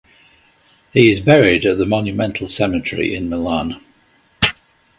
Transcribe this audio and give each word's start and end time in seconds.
He 0.93 1.11
is 1.11 1.19
buried 1.19 1.63
at 1.63 1.77
the 1.77 1.85
Monumental 1.85 2.49
Cemetery 2.49 3.13
in 3.13 3.29
Milan. 3.29 3.79